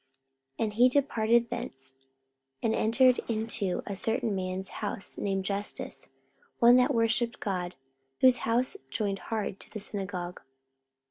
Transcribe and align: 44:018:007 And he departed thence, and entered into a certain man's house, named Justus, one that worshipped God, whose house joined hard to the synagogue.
44:018:007 0.57 0.63
And 0.63 0.73
he 0.73 0.89
departed 0.89 1.49
thence, 1.51 1.93
and 2.63 2.73
entered 2.73 3.19
into 3.29 3.83
a 3.85 3.95
certain 3.95 4.33
man's 4.33 4.69
house, 4.69 5.19
named 5.19 5.45
Justus, 5.45 6.07
one 6.57 6.75
that 6.77 6.95
worshipped 6.95 7.39
God, 7.39 7.75
whose 8.19 8.39
house 8.39 8.75
joined 8.89 9.19
hard 9.29 9.59
to 9.59 9.69
the 9.69 9.79
synagogue. 9.79 10.41